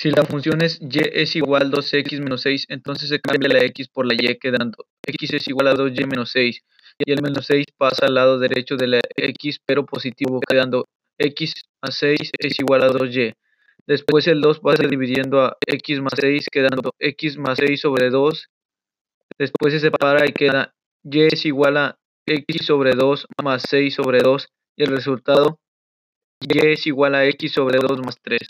Si 0.00 0.10
la 0.10 0.24
función 0.24 0.62
es 0.62 0.80
y 0.80 0.98
es 1.12 1.36
igual 1.36 1.64
a 1.64 1.70
2x 1.70 2.22
menos 2.22 2.40
6, 2.40 2.68
entonces 2.70 3.10
se 3.10 3.20
cambia 3.20 3.50
la 3.50 3.62
x 3.66 3.88
por 3.88 4.06
la 4.06 4.14
y 4.14 4.34
quedando 4.38 4.86
x 5.06 5.34
es 5.34 5.46
igual 5.46 5.66
a 5.66 5.74
2y 5.74 6.06
menos 6.06 6.30
6 6.30 6.58
y 7.04 7.12
el 7.12 7.20
menos 7.20 7.44
6 7.44 7.66
pasa 7.76 8.06
al 8.06 8.14
lado 8.14 8.38
derecho 8.38 8.76
de 8.76 8.86
la 8.86 9.00
x 9.14 9.58
pero 9.66 9.84
positivo 9.84 10.40
quedando 10.40 10.86
x 11.18 11.52
más 11.82 11.96
6 11.96 12.18
es 12.38 12.60
igual 12.60 12.82
a 12.82 12.88
2y. 12.88 13.34
Después 13.86 14.26
el 14.28 14.40
2 14.40 14.60
pasa 14.60 14.84
dividiendo 14.88 15.42
a 15.42 15.58
x 15.66 16.00
más 16.00 16.14
6 16.18 16.46
quedando 16.50 16.94
x 16.98 17.36
más 17.36 17.58
6 17.58 17.78
sobre 17.78 18.08
2. 18.08 18.48
Después 19.38 19.74
se 19.74 19.80
separa 19.80 20.26
y 20.26 20.32
queda 20.32 20.72
y 21.04 21.24
es 21.24 21.44
igual 21.44 21.76
a 21.76 21.98
x 22.24 22.64
sobre 22.64 22.92
2 22.92 23.26
más 23.44 23.64
6 23.68 23.96
sobre 23.96 24.20
2 24.20 24.48
y 24.76 24.82
el 24.82 24.92
resultado 24.92 25.58
y 26.40 26.66
es 26.68 26.86
igual 26.86 27.14
a 27.16 27.26
x 27.26 27.52
sobre 27.52 27.76
2 27.78 28.00
más 28.00 28.16
3. 28.22 28.40